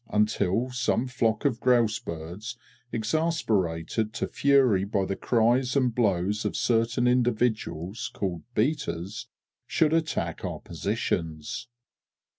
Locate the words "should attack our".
9.67-10.59